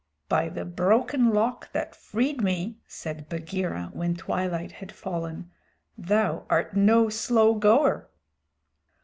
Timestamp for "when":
3.93-4.15